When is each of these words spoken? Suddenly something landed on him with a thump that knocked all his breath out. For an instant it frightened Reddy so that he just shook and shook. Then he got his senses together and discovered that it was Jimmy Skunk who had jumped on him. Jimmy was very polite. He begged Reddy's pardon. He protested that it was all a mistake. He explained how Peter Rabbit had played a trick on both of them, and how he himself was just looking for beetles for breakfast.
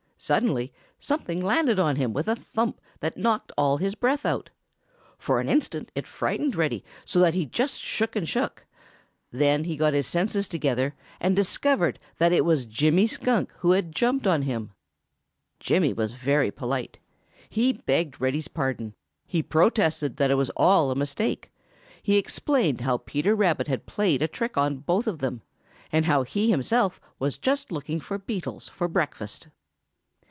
Suddenly 0.23 0.71
something 0.99 1.43
landed 1.43 1.79
on 1.79 1.95
him 1.95 2.13
with 2.13 2.27
a 2.27 2.35
thump 2.35 2.79
that 2.99 3.17
knocked 3.17 3.51
all 3.57 3.77
his 3.77 3.95
breath 3.95 4.23
out. 4.23 4.51
For 5.17 5.39
an 5.41 5.49
instant 5.49 5.91
it 5.95 6.05
frightened 6.05 6.55
Reddy 6.55 6.83
so 7.05 7.17
that 7.21 7.33
he 7.33 7.47
just 7.47 7.81
shook 7.81 8.15
and 8.15 8.29
shook. 8.29 8.67
Then 9.31 9.63
he 9.63 9.75
got 9.75 9.95
his 9.95 10.05
senses 10.05 10.47
together 10.47 10.93
and 11.19 11.35
discovered 11.35 11.97
that 12.19 12.31
it 12.31 12.45
was 12.45 12.67
Jimmy 12.67 13.07
Skunk 13.07 13.51
who 13.61 13.71
had 13.71 13.91
jumped 13.95 14.27
on 14.27 14.43
him. 14.43 14.73
Jimmy 15.59 15.91
was 15.91 16.11
very 16.13 16.51
polite. 16.51 16.99
He 17.49 17.73
begged 17.73 18.21
Reddy's 18.21 18.47
pardon. 18.47 18.93
He 19.25 19.41
protested 19.41 20.17
that 20.17 20.29
it 20.29 20.35
was 20.35 20.51
all 20.51 20.91
a 20.91 20.95
mistake. 20.95 21.51
He 22.03 22.17
explained 22.17 22.81
how 22.81 22.97
Peter 22.99 23.33
Rabbit 23.35 23.67
had 23.67 23.87
played 23.87 24.21
a 24.21 24.27
trick 24.27 24.55
on 24.55 24.77
both 24.81 25.07
of 25.07 25.17
them, 25.17 25.41
and 25.91 26.05
how 26.05 26.21
he 26.21 26.51
himself 26.51 27.01
was 27.17 27.39
just 27.39 27.71
looking 27.71 27.99
for 27.99 28.19
beetles 28.19 28.69
for 28.69 28.87
breakfast. 28.87 29.47